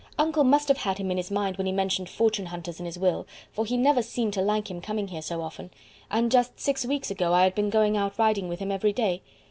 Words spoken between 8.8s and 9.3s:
day.